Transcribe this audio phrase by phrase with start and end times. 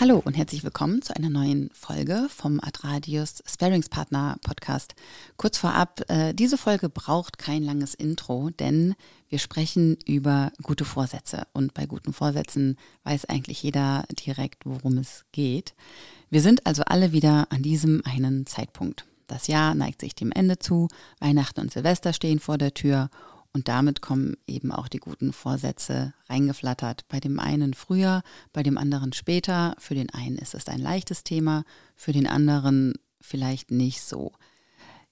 [0.00, 4.96] Hallo und herzlich willkommen zu einer neuen Folge vom Adradius Sparingspartner Podcast.
[5.36, 8.96] Kurz vorab, äh, diese Folge braucht kein langes Intro, denn
[9.28, 15.24] wir sprechen über gute Vorsätze und bei guten Vorsätzen weiß eigentlich jeder direkt, worum es
[15.30, 15.74] geht.
[16.28, 19.06] Wir sind also alle wieder an diesem einen Zeitpunkt.
[19.28, 20.88] Das Jahr neigt sich dem Ende zu,
[21.20, 23.10] Weihnachten und Silvester stehen vor der Tür
[23.54, 27.06] und damit kommen eben auch die guten Vorsätze reingeflattert.
[27.08, 28.22] Bei dem einen früher,
[28.52, 29.76] bei dem anderen später.
[29.78, 34.32] Für den einen ist es ein leichtes Thema, für den anderen vielleicht nicht so.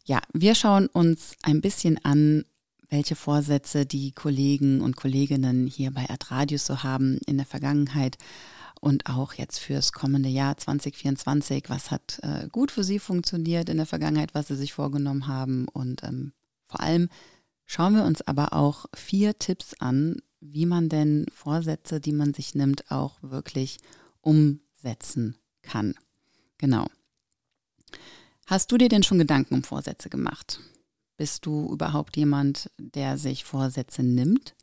[0.05, 2.45] Ja, wir schauen uns ein bisschen an,
[2.91, 8.19] welche Vorsätze die Kollegen und Kolleginnen hier bei Adradius so haben in der Vergangenheit
[8.81, 11.67] und auch jetzt fürs kommende Jahr 2024.
[11.69, 15.69] Was hat äh, gut für Sie funktioniert in der Vergangenheit, was Sie sich vorgenommen haben
[15.69, 16.33] und ähm,
[16.67, 17.09] vor allem,
[17.75, 22.55] Schauen wir uns aber auch vier Tipps an, wie man denn Vorsätze, die man sich
[22.55, 23.79] nimmt, auch wirklich
[24.21, 25.95] umsetzen kann.
[26.59, 26.87] Genau.
[28.45, 30.61] Hast du dir denn schon Gedanken um Vorsätze gemacht?
[31.17, 34.55] Bist du überhaupt jemand, der sich Vorsätze nimmt?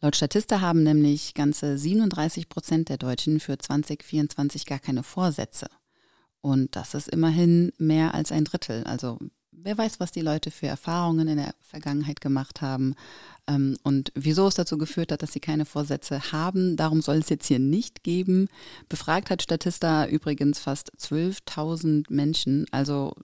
[0.00, 5.66] Laut Statista haben nämlich ganze 37 Prozent der Deutschen für 2024 gar keine Vorsätze.
[6.42, 8.84] Und das ist immerhin mehr als ein Drittel.
[8.84, 9.18] Also
[9.62, 12.94] wer weiß, was die Leute für Erfahrungen in der Vergangenheit gemacht haben
[13.46, 16.76] ähm, und wieso es dazu geführt hat, dass sie keine Vorsätze haben.
[16.76, 18.48] Darum soll es jetzt hier nicht geben.
[18.88, 22.66] Befragt hat Statista übrigens fast 12.000 Menschen.
[22.70, 23.14] Also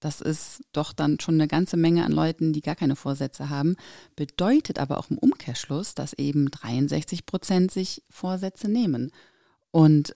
[0.00, 3.76] das ist doch dann schon eine ganze Menge an Leuten, die gar keine Vorsätze haben.
[4.16, 9.12] Bedeutet aber auch im Umkehrschluss, dass eben 63 Prozent sich Vorsätze nehmen.
[9.70, 10.14] Und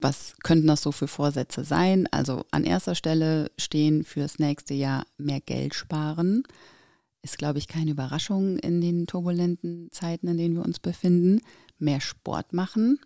[0.00, 2.08] was könnten das so für Vorsätze sein?
[2.10, 6.44] Also an erster Stelle stehen fürs nächste Jahr mehr Geld sparen.
[7.22, 11.40] Ist, glaube ich, keine Überraschung in den turbulenten Zeiten, in denen wir uns befinden.
[11.78, 12.98] Mehr Sport machen,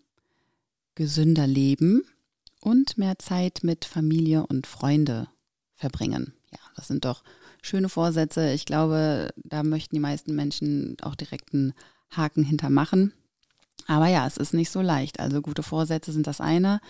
[0.94, 2.04] gesünder leben
[2.60, 5.28] und mehr Zeit mit Familie und Freunde
[5.74, 6.32] verbringen.
[6.52, 7.24] Ja, das sind doch
[7.62, 8.52] schöne Vorsätze.
[8.52, 11.74] Ich glaube, da möchten die meisten Menschen auch direkt einen
[12.10, 13.12] Haken hintermachen.
[13.86, 15.20] Aber ja, es ist nicht so leicht.
[15.20, 16.80] Also gute Vorsätze sind das eine,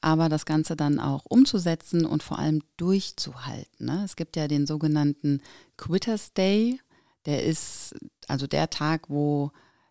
[0.00, 3.86] aber das Ganze dann auch umzusetzen und vor allem durchzuhalten.
[3.86, 4.02] Ne?
[4.04, 5.40] Es gibt ja den sogenannten
[5.76, 6.80] Quitters Day.
[7.26, 7.94] Der ist
[8.28, 9.50] also der Tag, wo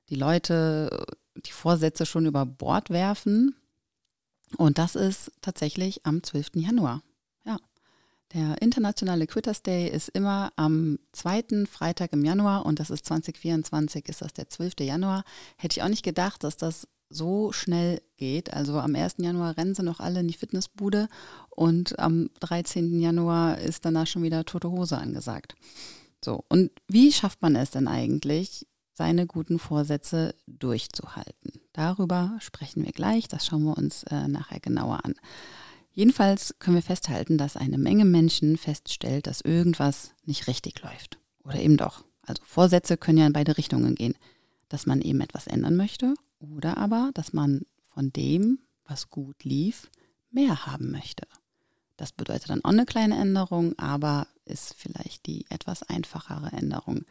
[0.10, 1.06] die Leute
[1.36, 3.56] die Vorsätze schon über Bord werfen.
[4.58, 6.52] Und das ist tatsächlich am 12.
[6.56, 7.02] Januar.
[8.34, 14.08] Der internationale Quitters Day ist immer am zweiten Freitag im Januar und das ist 2024,
[14.08, 14.74] ist das der 12.
[14.80, 15.24] Januar.
[15.58, 18.54] Hätte ich auch nicht gedacht, dass das so schnell geht.
[18.54, 19.16] Also am 1.
[19.18, 21.10] Januar rennen sie noch alle in die Fitnessbude
[21.50, 23.02] und am 13.
[23.02, 25.56] Januar ist danach schon wieder tote Hose angesagt.
[26.24, 31.60] So, und wie schafft man es denn eigentlich, seine guten Vorsätze durchzuhalten?
[31.74, 35.16] Darüber sprechen wir gleich, das schauen wir uns äh, nachher genauer an.
[35.94, 41.18] Jedenfalls können wir festhalten, dass eine Menge Menschen feststellt, dass irgendwas nicht richtig läuft.
[41.44, 42.06] Oder eben doch.
[42.22, 44.16] Also Vorsätze können ja in beide Richtungen gehen.
[44.70, 47.64] Dass man eben etwas ändern möchte oder aber, dass man
[47.94, 49.90] von dem, was gut lief,
[50.32, 51.28] mehr haben möchte.
[51.98, 57.06] Das bedeutet dann auch eine kleine Änderung, aber ist vielleicht die etwas einfachere Änderung.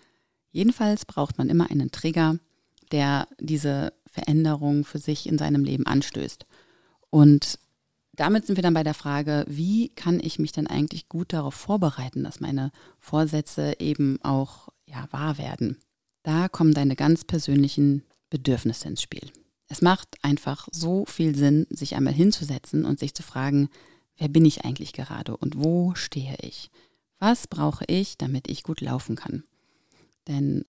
[0.52, 2.38] Jedenfalls braucht man immer einen Trigger,
[2.90, 6.46] der diese Veränderung für sich in seinem Leben anstößt.
[7.10, 7.58] Und
[8.20, 11.54] damit sind wir dann bei der Frage, wie kann ich mich denn eigentlich gut darauf
[11.54, 15.78] vorbereiten, dass meine Vorsätze eben auch ja, wahr werden?
[16.22, 19.32] Da kommen deine ganz persönlichen Bedürfnisse ins Spiel.
[19.68, 23.70] Es macht einfach so viel Sinn, sich einmal hinzusetzen und sich zu fragen,
[24.18, 26.70] wer bin ich eigentlich gerade und wo stehe ich?
[27.18, 29.44] Was brauche ich, damit ich gut laufen kann?
[30.28, 30.66] Denn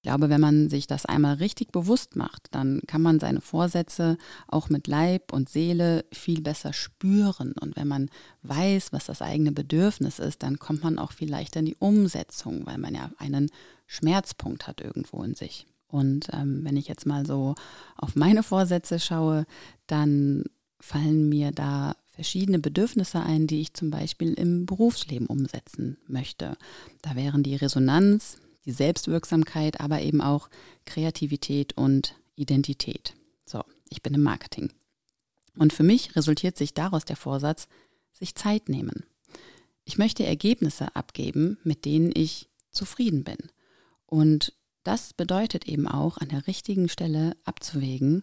[0.00, 4.16] ich glaube, wenn man sich das einmal richtig bewusst macht, dann kann man seine Vorsätze
[4.48, 7.52] auch mit Leib und Seele viel besser spüren.
[7.60, 8.08] Und wenn man
[8.42, 12.64] weiß, was das eigene Bedürfnis ist, dann kommt man auch viel leichter in die Umsetzung,
[12.64, 13.50] weil man ja einen
[13.86, 15.66] Schmerzpunkt hat irgendwo in sich.
[15.86, 17.54] Und ähm, wenn ich jetzt mal so
[17.96, 19.44] auf meine Vorsätze schaue,
[19.86, 20.44] dann
[20.80, 26.56] fallen mir da verschiedene Bedürfnisse ein, die ich zum Beispiel im Berufsleben umsetzen möchte.
[27.02, 30.48] Da wären die Resonanz, die Selbstwirksamkeit, aber eben auch
[30.84, 33.14] Kreativität und Identität.
[33.44, 34.72] So, ich bin im Marketing.
[35.56, 37.68] Und für mich resultiert sich daraus der Vorsatz,
[38.12, 39.04] sich Zeit nehmen.
[39.84, 43.38] Ich möchte Ergebnisse abgeben, mit denen ich zufrieden bin.
[44.06, 44.52] Und
[44.84, 48.22] das bedeutet eben auch, an der richtigen Stelle abzuwägen,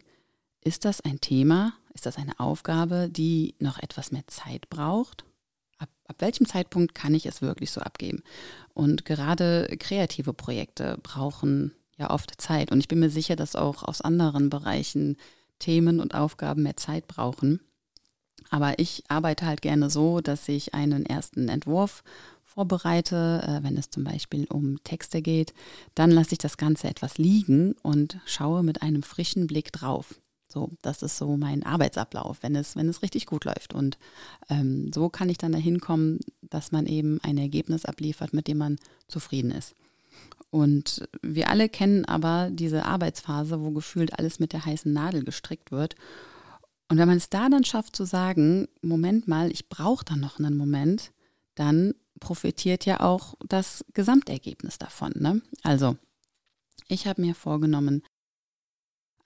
[0.62, 5.26] ist das ein Thema, ist das eine Aufgabe, die noch etwas mehr Zeit braucht
[6.08, 8.24] ab, welchem Zeitpunkt kann ich es wirklich so abgeben?
[8.74, 12.72] Und gerade kreative Projekte brauchen ja oft Zeit.
[12.72, 15.18] Und ich bin mir sicher, dass auch aus anderen Bereichen
[15.60, 17.60] Themen und Aufgaben mehr Zeit brauchen.
[18.50, 22.04] Aber ich arbeite halt gerne so, dass ich einen ersten Entwurf
[22.44, 25.54] vorbereite, äh, wenn es zum Beispiel um Texte geht,
[25.96, 30.16] dann lasse ich das Ganze etwas liegen und schaue mit einem frischen Blick drauf.
[30.48, 33.74] So, das ist so mein Arbeitsablauf, wenn es, wenn es richtig gut läuft.
[33.74, 33.98] Und
[34.50, 38.58] ähm, so kann ich dann dahin kommen, dass man eben ein Ergebnis abliefert, mit dem
[38.58, 38.78] man
[39.08, 39.76] zufrieden ist.
[40.50, 45.72] Und wir alle kennen aber diese Arbeitsphase, wo gefühlt alles mit der heißen Nadel gestrickt
[45.72, 45.96] wird.
[46.90, 50.40] Und wenn man es da dann schafft zu sagen, Moment mal, ich brauche dann noch
[50.40, 51.12] einen Moment,
[51.56, 55.12] dann profitiert ja auch das Gesamtergebnis davon.
[55.16, 55.42] Ne?
[55.64, 55.98] Also,
[56.88, 58.04] ich habe mir vorgenommen,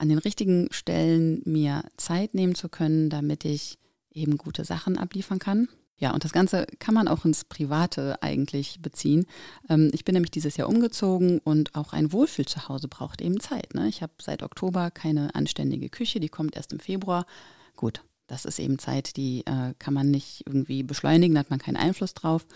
[0.02, 3.78] an den richtigen Stellen mir Zeit nehmen zu können, damit ich
[4.12, 5.68] eben gute Sachen abliefern kann.
[5.98, 9.28] Ja, und das Ganze kann man auch ins Private eigentlich beziehen.
[9.70, 13.40] Ähm, ich bin nämlich dieses Jahr umgezogen und auch ein Wohlfühl zu Hause braucht eben
[13.40, 13.76] Zeit.
[13.76, 13.88] Ne?
[13.88, 17.28] Ich habe seit Oktober keine anständige Küche, die kommt erst im Februar.
[17.76, 21.60] Gut, das ist eben Zeit, die äh, kann man nicht irgendwie beschleunigen, da hat man
[21.60, 22.48] keinen Einfluss drauf.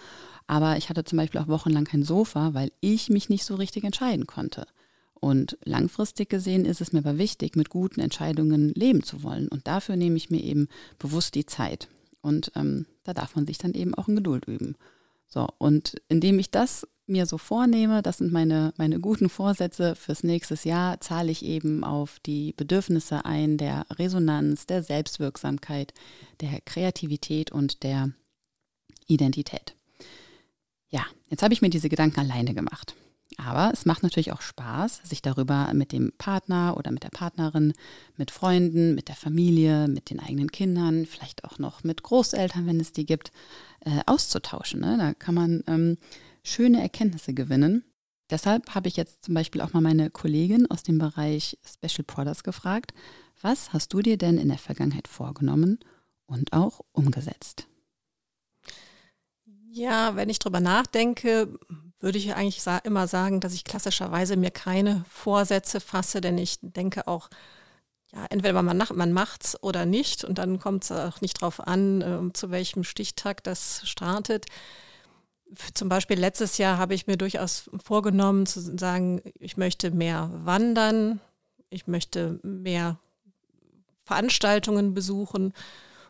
[0.48, 3.84] Aber ich hatte zum Beispiel auch wochenlang kein Sofa, weil ich mich nicht so richtig
[3.84, 4.66] entscheiden konnte.
[5.26, 9.48] Und langfristig gesehen ist es mir aber wichtig, mit guten Entscheidungen leben zu wollen.
[9.48, 10.68] Und dafür nehme ich mir eben
[11.00, 11.88] bewusst die Zeit.
[12.22, 14.76] Und ähm, da darf man sich dann eben auch in Geduld üben.
[15.28, 20.24] So, und indem ich das mir so vornehme, das sind meine, meine guten Vorsätze fürs
[20.24, 25.96] nächste Jahr, zahle ich eben auf die Bedürfnisse ein der Resonanz, der Selbstwirksamkeit,
[26.40, 28.12] der Kreativität und der
[29.08, 29.74] Identität.
[30.92, 32.96] Ja, jetzt habe ich mir diese Gedanken alleine gemacht.
[33.38, 37.74] Aber es macht natürlich auch Spaß, sich darüber mit dem Partner oder mit der Partnerin,
[38.16, 42.80] mit Freunden, mit der Familie, mit den eigenen Kindern, vielleicht auch noch mit Großeltern, wenn
[42.80, 43.32] es die gibt,
[43.82, 44.80] äh, auszutauschen.
[44.80, 44.98] Ne?
[44.98, 45.98] Da kann man ähm,
[46.44, 47.84] schöne Erkenntnisse gewinnen.
[48.30, 52.44] Deshalb habe ich jetzt zum Beispiel auch mal meine Kollegin aus dem Bereich Special Products
[52.44, 52.94] gefragt,
[53.42, 55.80] was hast du dir denn in der Vergangenheit vorgenommen
[56.26, 57.68] und auch umgesetzt?
[59.70, 61.60] Ja, wenn ich drüber nachdenke,
[62.06, 66.60] würde ich eigentlich sa immer sagen, dass ich klassischerweise mir keine Vorsätze fasse, denn ich
[66.62, 67.32] denke auch,
[68.14, 72.02] ja, entweder man, man macht's oder nicht und dann kommt es auch nicht darauf an,
[72.02, 74.46] äh, zu welchem Stichtag das startet.
[75.74, 81.20] Zum Beispiel letztes Jahr habe ich mir durchaus vorgenommen zu sagen, ich möchte mehr wandern,
[81.72, 83.00] ich möchte mehr
[84.04, 85.54] Veranstaltungen besuchen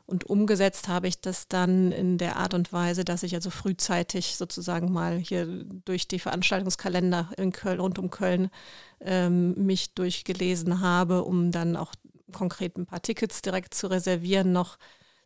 [0.07, 4.35] und umgesetzt habe ich das dann in der Art und Weise, dass ich also frühzeitig
[4.35, 5.47] sozusagen mal hier
[5.85, 8.49] durch die Veranstaltungskalender in Köln, rund um Köln
[9.01, 11.93] ähm, mich durchgelesen habe, um dann auch
[12.31, 14.77] konkret ein paar Tickets direkt zu reservieren noch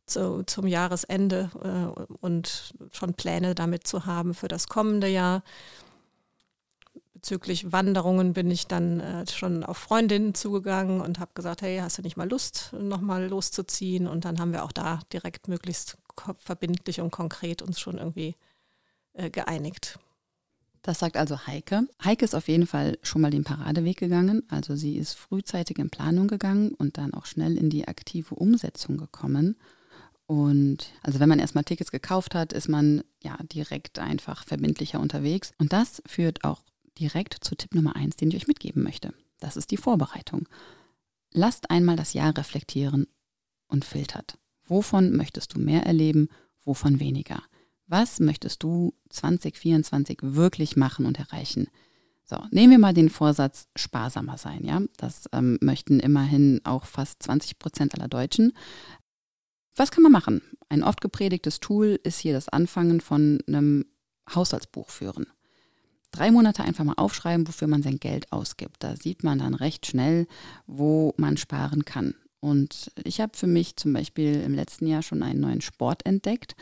[0.05, 5.43] zu, zum Jahresende äh, und schon Pläne damit zu haben für das kommende Jahr
[7.19, 11.97] bezüglich Wanderungen bin ich dann äh, schon auf Freundinnen zugegangen und habe gesagt, hey, hast
[11.97, 14.07] du nicht mal Lust, nochmal loszuziehen?
[14.07, 15.97] Und dann haben wir auch da direkt möglichst
[16.37, 18.35] verbindlich und konkret uns schon irgendwie
[19.13, 19.99] äh, geeinigt.
[20.81, 21.87] Das sagt also Heike.
[22.03, 24.43] Heike ist auf jeden Fall schon mal den Paradeweg gegangen.
[24.47, 28.97] Also sie ist frühzeitig in Planung gegangen und dann auch schnell in die aktive Umsetzung
[28.97, 29.57] gekommen.
[30.25, 35.51] Und also wenn man erstmal Tickets gekauft hat, ist man ja direkt einfach verbindlicher unterwegs.
[35.57, 36.61] Und das führt auch
[36.99, 39.13] direkt zu Tipp Nummer eins, den ich euch mitgeben möchte.
[39.39, 40.47] Das ist die Vorbereitung.
[41.31, 43.07] Lasst einmal das Jahr reflektieren
[43.67, 44.37] und filtert.
[44.65, 46.29] Wovon möchtest du mehr erleben,
[46.63, 47.41] wovon weniger?
[47.87, 51.69] Was möchtest du 2024 wirklich machen und erreichen?
[52.23, 54.81] So, nehmen wir mal den Vorsatz sparsamer sein, ja.
[54.97, 58.53] Das ähm, möchten immerhin auch fast 20 Prozent aller Deutschen.
[59.75, 60.41] Was kann man machen?
[60.67, 63.85] Ein oft gepredigtes Tool ist hier das Anfangen von einem
[64.35, 65.25] Haushaltsbuch führen
[66.11, 68.77] drei Monate einfach mal aufschreiben, wofür man sein Geld ausgibt.
[68.79, 70.27] Da sieht man dann recht schnell,
[70.67, 72.15] wo man sparen kann.
[72.41, 76.55] Und ich habe für mich zum Beispiel im letzten Jahr schon einen neuen Sport entdeckt.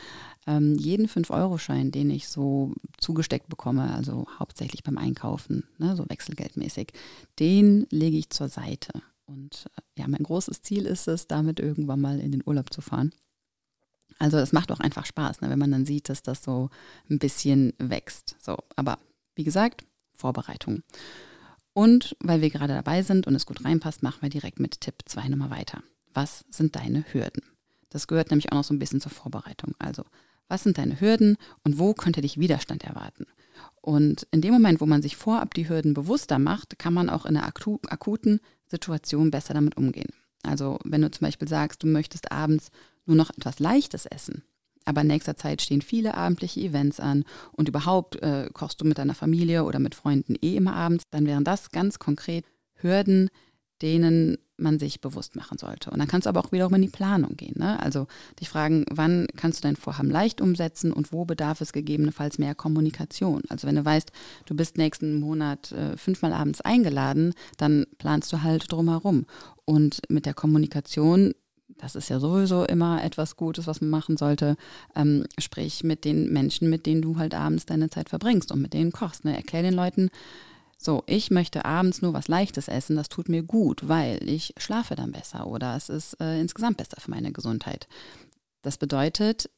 [0.46, 6.92] Ähm, jeden 5-Euro-Schein, den ich so zugesteckt bekomme, also hauptsächlich beim Einkaufen, ne, so wechselgeldmäßig,
[7.38, 8.90] den lege ich zur Seite.
[9.26, 12.80] Und äh, ja, mein großes Ziel ist es, damit irgendwann mal in den Urlaub zu
[12.80, 13.12] fahren.
[14.18, 16.70] Also es macht auch einfach Spaß, ne, wenn man dann sieht, dass das so
[17.08, 18.34] ein bisschen wächst.
[18.40, 18.98] So, aber
[19.38, 20.82] wie gesagt, Vorbereitung.
[21.72, 24.96] Und weil wir gerade dabei sind und es gut reinpasst, machen wir direkt mit Tipp
[25.04, 25.82] 2 nochmal weiter.
[26.12, 27.44] Was sind deine Hürden?
[27.88, 29.74] Das gehört nämlich auch noch so ein bisschen zur Vorbereitung.
[29.78, 30.02] Also,
[30.48, 33.26] was sind deine Hürden und wo könnte dich Widerstand erwarten?
[33.80, 37.24] Und in dem Moment, wo man sich vorab die Hürden bewusster macht, kann man auch
[37.24, 40.12] in einer akuten Situation besser damit umgehen.
[40.42, 42.70] Also, wenn du zum Beispiel sagst, du möchtest abends
[43.06, 44.42] nur noch etwas Leichtes essen,
[44.88, 48.98] aber in nächster Zeit stehen viele abendliche Events an und überhaupt äh, kochst du mit
[48.98, 53.28] deiner Familie oder mit Freunden eh immer abends, dann wären das ganz konkret Hürden,
[53.82, 55.90] denen man sich bewusst machen sollte.
[55.90, 57.54] Und dann kannst du aber auch wiederum in die Planung gehen.
[57.56, 57.78] Ne?
[57.80, 58.08] Also
[58.40, 62.56] dich fragen, wann kannst du dein Vorhaben leicht umsetzen und wo bedarf es gegebenenfalls mehr
[62.56, 63.42] Kommunikation.
[63.48, 64.10] Also wenn du weißt,
[64.46, 69.26] du bist nächsten Monat äh, fünfmal abends eingeladen, dann planst du halt drumherum.
[69.64, 71.34] Und mit der Kommunikation
[71.78, 74.56] das ist ja sowieso immer etwas Gutes, was man machen sollte.
[74.94, 78.74] Ähm, sprich mit den Menschen, mit denen du halt abends deine Zeit verbringst und mit
[78.74, 79.24] denen kochst.
[79.24, 79.36] Ne?
[79.36, 80.10] Erklär den Leuten,
[80.80, 84.94] so, ich möchte abends nur was Leichtes essen, das tut mir gut, weil ich schlafe
[84.94, 87.88] dann besser oder es ist äh, insgesamt besser für meine Gesundheit.
[88.62, 89.50] Das bedeutet,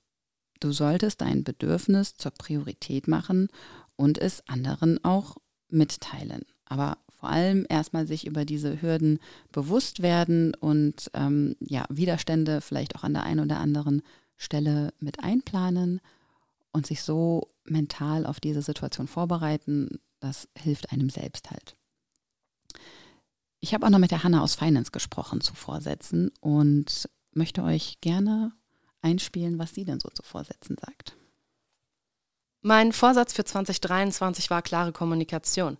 [0.61, 3.49] du solltest dein Bedürfnis zur Priorität machen
[3.97, 5.37] und es anderen auch
[5.69, 6.43] mitteilen.
[6.65, 9.19] Aber vor allem erstmal sich über diese Hürden
[9.53, 14.03] bewusst werden und ähm, ja, Widerstände vielleicht auch an der einen oder anderen
[14.37, 16.01] Stelle mit einplanen
[16.73, 21.77] und sich so mental auf diese Situation vorbereiten, das hilft einem selbst halt.
[23.61, 28.01] Ich habe auch noch mit der Hanna aus Finance gesprochen zu Vorsätzen und möchte euch
[28.01, 28.53] gerne
[29.03, 31.17] einspielen, was sie denn so zu Vorsätzen sagt.
[32.63, 35.79] Mein Vorsatz für 2023 war klare Kommunikation.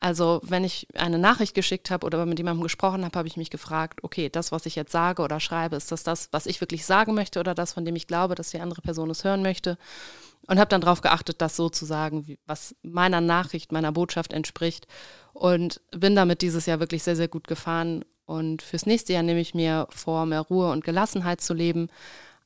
[0.00, 3.50] Also wenn ich eine Nachricht geschickt habe oder mit jemandem gesprochen habe, habe ich mich
[3.50, 6.86] gefragt, okay, das, was ich jetzt sage oder schreibe, ist das das, was ich wirklich
[6.86, 9.76] sagen möchte oder das, von dem ich glaube, dass die andere Person es hören möchte?
[10.46, 14.86] Und habe dann darauf geachtet, das so zu sagen, was meiner Nachricht, meiner Botschaft entspricht.
[15.34, 18.04] Und bin damit dieses Jahr wirklich sehr, sehr gut gefahren.
[18.24, 21.88] Und fürs nächste Jahr nehme ich mir vor, mehr Ruhe und Gelassenheit zu leben.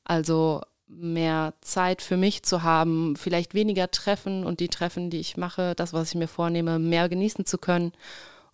[0.03, 5.37] Also mehr Zeit für mich zu haben, vielleicht weniger Treffen und die Treffen, die ich
[5.37, 7.93] mache, das, was ich mir vornehme, mehr genießen zu können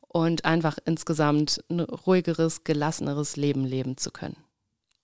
[0.07, 4.37] und einfach insgesamt ein ruhigeres, gelasseneres Leben leben zu können.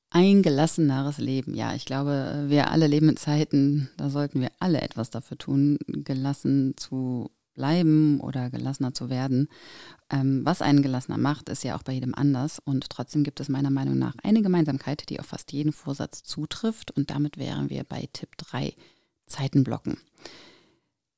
[0.10, 1.74] Ein gelasseneres Leben, ja.
[1.74, 6.75] Ich glaube, wir alle leben in Zeiten, da sollten wir alle etwas dafür tun, gelassen
[6.77, 9.47] zu bleiben oder gelassener zu werden.
[10.09, 12.59] Ähm, was einen gelassener macht, ist ja auch bei jedem anders.
[12.63, 16.91] Und trotzdem gibt es meiner Meinung nach eine Gemeinsamkeit, die auf fast jeden Vorsatz zutrifft.
[16.91, 18.74] Und damit wären wir bei Tipp 3,
[19.25, 19.97] Zeitenblocken.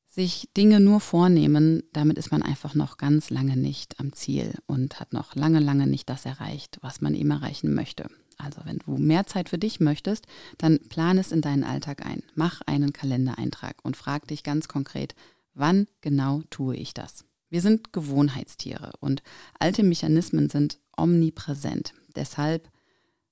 [0.07, 4.99] Sich Dinge nur vornehmen, damit ist man einfach noch ganz lange nicht am Ziel und
[4.99, 8.07] hat noch lange, lange nicht das erreicht, was man eben erreichen möchte.
[8.37, 10.25] Also wenn du mehr Zeit für dich möchtest,
[10.57, 12.23] dann plan es in deinen Alltag ein.
[12.35, 15.15] Mach einen Kalendereintrag und frag dich ganz konkret,
[15.57, 17.25] Wann genau tue ich das?
[17.49, 19.23] Wir sind Gewohnheitstiere und
[19.59, 21.93] alte Mechanismen sind omnipräsent.
[22.15, 22.69] Deshalb,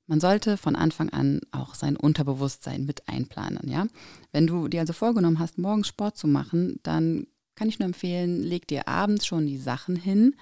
[0.08, 3.86] man sollte von Anfang an auch sein Unterbewusstsein mit einplanen, ja?
[4.32, 8.41] Wenn du dir also vorgenommen hast, morgens Sport zu machen, dann kann ich nur empfehlen,
[8.41, 10.36] leg dir abends schon die Sachen hin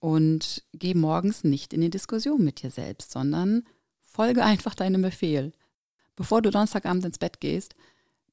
[0.00, 3.62] und geh morgens nicht in die Diskussion mit dir selbst, sondern
[4.00, 5.52] folge einfach deinem Befehl.
[6.16, 7.76] Bevor du Donnerstagabend ins Bett gehst,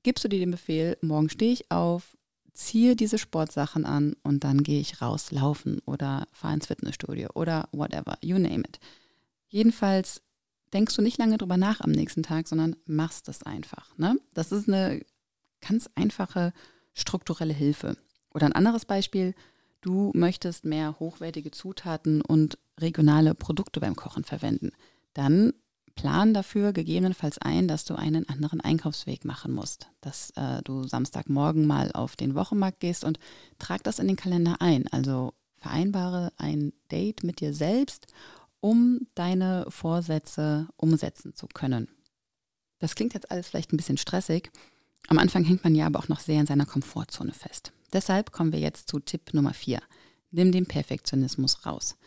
[0.01, 2.16] gibst du dir den Befehl, morgen stehe ich auf,
[2.57, 7.69] ziehe diese Sportsachen an und dann gehe ich raus laufen oder fahre ins Fitnessstudio oder
[7.71, 8.79] whatever, you name it.
[9.47, 10.21] Jedenfalls
[10.73, 13.95] denkst du nicht lange drüber nach am nächsten Tag, sondern machst es einfach.
[13.97, 14.19] Ne?
[14.33, 15.05] Das ist eine
[15.61, 16.51] ganz einfache
[16.93, 17.95] strukturelle Hilfe.
[18.33, 19.35] Oder ein anderes Beispiel,
[19.81, 24.71] du möchtest mehr hochwertige Zutaten und regionale Produkte beim Kochen verwenden.
[25.13, 25.53] Dann
[25.97, 29.89] plan dafür gegebenenfalls ein, dass du einen anderen Einkaufsweg machen musst.
[29.99, 33.19] Dass äh, du Samstagmorgen mal auf den Wochenmarkt gehst und
[33.59, 34.87] trag das in den Kalender ein.
[34.87, 38.07] Also vereinbare ein Date mit dir selbst,
[38.61, 41.89] um deine Vorsätze umsetzen zu können.
[42.79, 44.51] Das klingt jetzt alles vielleicht ein bisschen stressig.
[45.07, 47.73] Am Anfang hängt man ja aber auch noch sehr in seiner Komfortzone fest.
[47.91, 49.81] Deshalb kommen wir jetzt zu Tipp Nummer 4.
[50.31, 51.97] Nimm den Perfektionismus raus.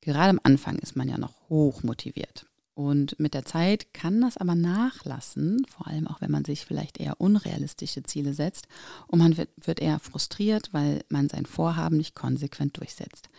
[0.00, 2.46] Gerade am Anfang ist man ja noch hoch motiviert.
[2.76, 7.00] Und mit der Zeit kann das aber nachlassen, vor allem auch wenn man sich vielleicht
[7.00, 8.68] eher unrealistische Ziele setzt
[9.06, 13.30] und man wird, eher frustriert, weil man sein Vorhaben nicht konsequent durchsetzt.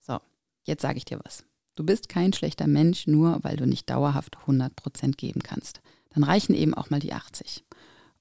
[0.00, 0.18] So,
[0.64, 1.44] jetzt sage ich dir was.
[1.76, 5.82] Du bist kein schlechter Mensch, nur weil du nicht dauerhaft 100 Prozent geben kannst.
[6.12, 7.64] Dann reichen eben auch mal die 80.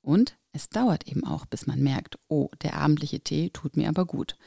[0.04, 4.06] Und es dauert eben auch, bis man merkt, oh, der abendliche Tee tut mir aber
[4.06, 4.38] gut.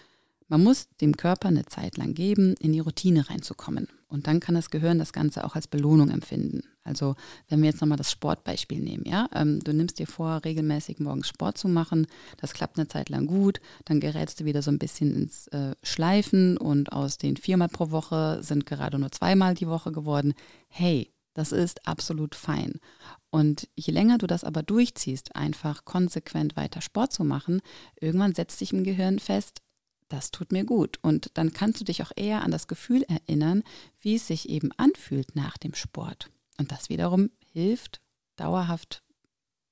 [0.48, 3.88] Man muss dem Körper eine Zeit lang geben, in die Routine reinzukommen.
[4.08, 6.62] Und dann kann das Gehirn das Ganze auch als Belohnung empfinden.
[6.84, 7.14] Also
[7.48, 11.28] wenn wir jetzt nochmal das Sportbeispiel nehmen, ja, ähm, du nimmst dir vor, regelmäßig morgens
[11.28, 12.06] Sport zu machen,
[12.36, 15.74] das klappt eine Zeit lang gut, dann gerätst du wieder so ein bisschen ins äh,
[15.82, 20.34] Schleifen und aus den viermal pro Woche sind gerade nur zweimal die Woche geworden.
[20.68, 22.80] Hey, das ist absolut fein.
[23.30, 27.62] Und je länger du das aber durchziehst, einfach konsequent weiter Sport zu machen,
[27.98, 29.62] irgendwann setzt sich im Gehirn fest,
[30.12, 30.98] das tut mir gut.
[31.02, 33.62] Und dann kannst du dich auch eher an das Gefühl erinnern,
[34.00, 36.30] wie es sich eben anfühlt nach dem Sport.
[36.58, 38.00] Und das wiederum hilft,
[38.36, 39.02] dauerhaft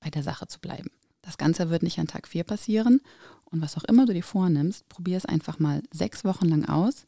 [0.01, 0.91] bei der Sache zu bleiben.
[1.23, 3.01] Das Ganze wird nicht an Tag 4 passieren.
[3.45, 7.07] Und was auch immer du dir vornimmst, probier es einfach mal sechs Wochen lang aus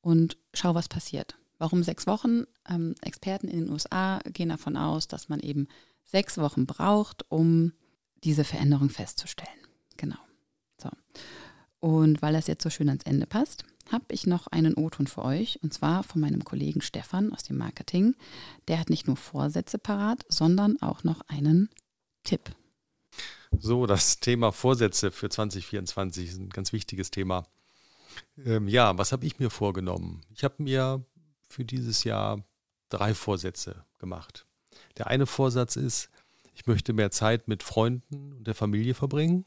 [0.00, 1.36] und schau, was passiert.
[1.58, 2.44] Warum sechs Wochen?
[2.68, 5.68] Ähm, Experten in den USA gehen davon aus, dass man eben
[6.04, 7.72] sechs Wochen braucht, um
[8.24, 9.48] diese Veränderung festzustellen.
[9.96, 10.18] Genau.
[10.80, 10.88] So.
[11.82, 15.24] Und weil das jetzt so schön ans Ende passt, habe ich noch einen O-Ton für
[15.24, 18.14] euch und zwar von meinem Kollegen Stefan aus dem Marketing.
[18.68, 21.70] Der hat nicht nur Vorsätze parat, sondern auch noch einen
[22.22, 22.54] Tipp.
[23.58, 27.48] So, das Thema Vorsätze für 2024 ist ein ganz wichtiges Thema.
[28.38, 30.20] Ähm, ja, was habe ich mir vorgenommen?
[30.30, 31.04] Ich habe mir
[31.48, 32.44] für dieses Jahr
[32.90, 34.46] drei Vorsätze gemacht.
[34.98, 36.10] Der eine Vorsatz ist,
[36.54, 39.44] ich möchte mehr Zeit mit Freunden und der Familie verbringen.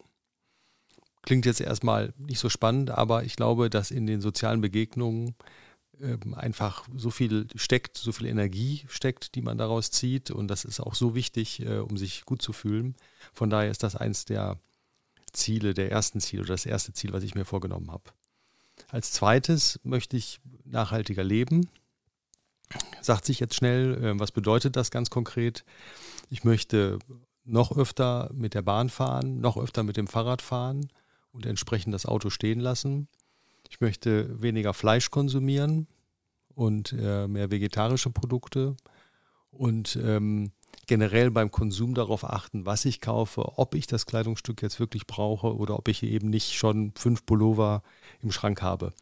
[1.25, 5.35] Klingt jetzt erstmal nicht so spannend, aber ich glaube, dass in den sozialen Begegnungen
[5.99, 10.29] ähm, einfach so viel steckt, so viel Energie steckt, die man daraus zieht.
[10.29, 12.95] Und das ist auch so wichtig, äh, um sich gut zu fühlen.
[13.33, 14.59] Von daher ist das eins der
[15.33, 18.03] Ziele, der ersten Ziele oder das erste Ziel, was ich mir vorgenommen habe.
[18.89, 21.69] Als zweites möchte ich nachhaltiger leben.
[23.01, 25.65] Sagt sich jetzt schnell, äh, was bedeutet das ganz konkret?
[26.29, 26.99] Ich möchte
[27.45, 30.87] noch öfter mit der Bahn fahren, noch öfter mit dem Fahrrad fahren
[31.35, 33.07] und entsprechend das Auto stehen lassen.
[33.69, 35.87] Ich möchte weniger Fleisch konsumieren
[36.55, 38.75] und äh, mehr vegetarische Produkte
[39.51, 40.51] und ähm,
[40.87, 45.55] generell beim Konsum darauf achten, was ich kaufe, ob ich das Kleidungsstück jetzt wirklich brauche
[45.55, 47.83] oder ob ich eben nicht schon fünf Pullover
[48.21, 48.93] im Schrank habe.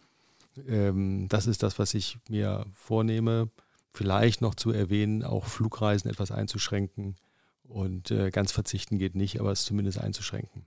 [0.67, 3.49] Ähm, das ist das, was ich mir vornehme.
[3.93, 7.15] Vielleicht noch zu erwähnen, auch Flugreisen etwas einzuschränken.
[7.63, 10.65] Und äh, ganz verzichten geht nicht, aber es zumindest einzuschränken.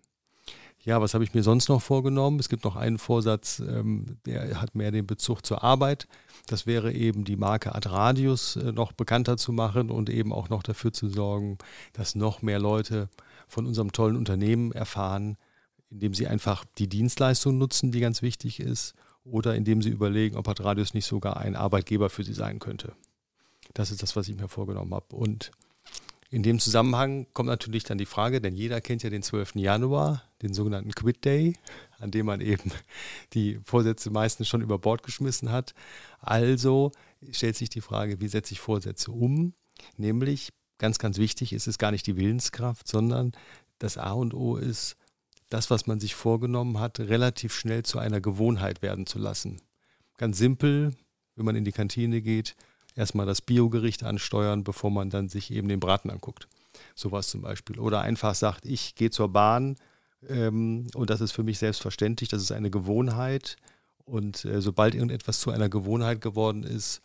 [0.86, 2.38] Ja, was habe ich mir sonst noch vorgenommen?
[2.38, 6.06] Es gibt noch einen Vorsatz, ähm, der hat mehr den Bezug zur Arbeit.
[6.46, 10.62] Das wäre eben die Marke Adradius äh, noch bekannter zu machen und eben auch noch
[10.62, 11.58] dafür zu sorgen,
[11.92, 13.08] dass noch mehr Leute
[13.48, 15.36] von unserem tollen Unternehmen erfahren,
[15.90, 20.46] indem sie einfach die Dienstleistung nutzen, die ganz wichtig ist, oder indem sie überlegen, ob
[20.48, 22.92] Adradius nicht sogar ein Arbeitgeber für sie sein könnte.
[23.74, 25.16] Das ist das, was ich mir vorgenommen habe.
[25.16, 25.50] Und
[26.30, 29.56] in dem Zusammenhang kommt natürlich dann die Frage, denn jeder kennt ja den 12.
[29.56, 31.54] Januar, den sogenannten Quit Day,
[31.98, 32.72] an dem man eben
[33.32, 35.74] die Vorsätze meistens schon über Bord geschmissen hat.
[36.20, 36.92] Also
[37.30, 39.54] stellt sich die Frage, wie setze ich Vorsätze um?
[39.96, 43.32] Nämlich, ganz, ganz wichtig ist es gar nicht die Willenskraft, sondern
[43.78, 44.96] das A und O ist,
[45.48, 49.60] das, was man sich vorgenommen hat, relativ schnell zu einer Gewohnheit werden zu lassen.
[50.16, 50.92] Ganz simpel,
[51.36, 52.56] wenn man in die Kantine geht,
[52.96, 56.48] erstmal das Biogericht ansteuern, bevor man dann sich eben den Braten anguckt.
[56.94, 57.78] Sowas zum Beispiel.
[57.78, 59.76] Oder einfach sagt, ich gehe zur Bahn
[60.28, 63.56] ähm, und das ist für mich selbstverständlich, das ist eine Gewohnheit.
[64.04, 67.02] Und äh, sobald irgendetwas zu einer Gewohnheit geworden ist,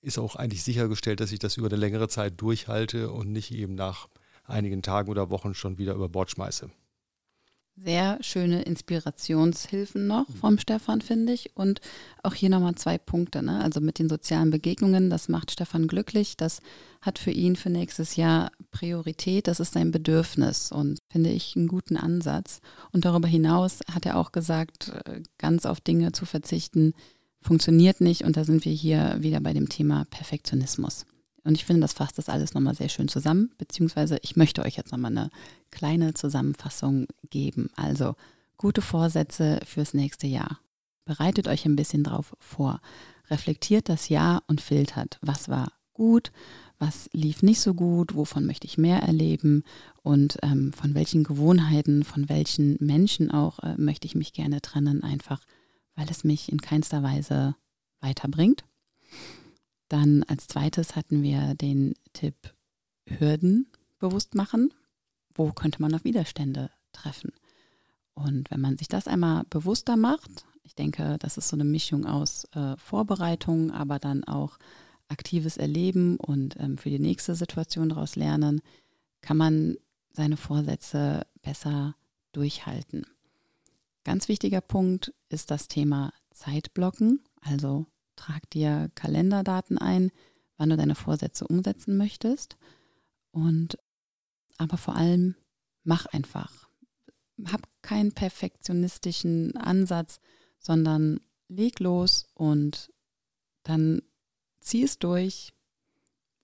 [0.00, 3.74] ist auch eigentlich sichergestellt, dass ich das über eine längere Zeit durchhalte und nicht eben
[3.74, 4.08] nach
[4.44, 6.70] einigen Tagen oder Wochen schon wieder über Bord schmeiße.
[7.74, 10.34] Sehr schöne Inspirationshilfen noch mhm.
[10.34, 11.56] vom Stefan, finde ich.
[11.56, 11.80] Und
[12.22, 13.42] auch hier nochmal zwei Punkte.
[13.42, 13.62] Ne?
[13.62, 16.36] Also mit den sozialen Begegnungen, das macht Stefan glücklich.
[16.36, 16.60] Das
[17.00, 19.48] hat für ihn für nächstes Jahr Priorität.
[19.48, 22.60] Das ist sein Bedürfnis und finde ich einen guten Ansatz.
[22.92, 26.92] Und darüber hinaus hat er auch gesagt, äh, ganz auf Dinge zu verzichten,
[27.40, 28.22] funktioniert nicht.
[28.22, 31.06] Und da sind wir hier wieder bei dem Thema Perfektionismus.
[31.44, 34.76] Und ich finde, das fasst das alles nochmal sehr schön zusammen, beziehungsweise ich möchte euch
[34.76, 35.30] jetzt nochmal eine
[35.70, 37.68] kleine Zusammenfassung geben.
[37.76, 38.14] Also
[38.56, 40.60] gute Vorsätze fürs nächste Jahr.
[41.04, 42.80] Bereitet euch ein bisschen drauf vor.
[43.28, 46.30] Reflektiert das Jahr und filtert, was war gut,
[46.78, 49.64] was lief nicht so gut, wovon möchte ich mehr erleben
[50.02, 55.02] und ähm, von welchen Gewohnheiten, von welchen Menschen auch äh, möchte ich mich gerne trennen,
[55.02, 55.40] einfach
[55.94, 57.54] weil es mich in keinster Weise
[58.00, 58.64] weiterbringt.
[59.92, 62.54] Dann als zweites hatten wir den Tipp
[63.04, 63.66] Hürden
[63.98, 64.72] bewusst machen.
[65.34, 67.30] Wo könnte man auf Widerstände treffen?
[68.14, 72.06] Und wenn man sich das einmal bewusster macht, ich denke, das ist so eine Mischung
[72.06, 74.58] aus äh, Vorbereitung, aber dann auch
[75.08, 78.62] aktives Erleben und ähm, für die nächste Situation daraus lernen,
[79.20, 79.76] kann man
[80.10, 81.96] seine Vorsätze besser
[82.32, 83.04] durchhalten.
[84.04, 87.84] Ganz wichtiger Punkt ist das Thema Zeitblocken, also
[88.16, 90.10] Trag dir Kalenderdaten ein,
[90.56, 92.56] wann du deine Vorsätze umsetzen möchtest.
[93.30, 93.78] Und
[94.58, 95.34] aber vor allem
[95.84, 96.68] mach einfach.
[97.46, 100.20] Hab keinen perfektionistischen Ansatz,
[100.58, 102.92] sondern leg los und
[103.64, 104.02] dann
[104.60, 105.52] zieh es durch.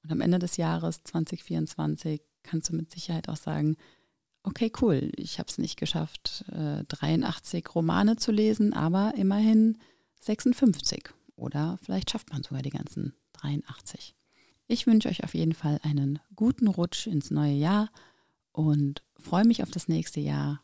[0.03, 3.77] Und am Ende des Jahres 2024 kannst du mit Sicherheit auch sagen,
[4.43, 9.79] okay, cool, ich habe es nicht geschafft, 83 äh, Romane zu lesen, aber immerhin
[10.21, 11.11] 56.
[11.39, 14.17] Oder vielleicht schafft man sogar die ganzen 83.
[14.67, 17.91] Ich wünsche euch auf jeden Fall einen guten Rutsch ins neue Jahr
[18.53, 20.63] und freue mich auf das nächste Jahr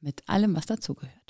[0.00, 1.27] mit allem, was dazugehört.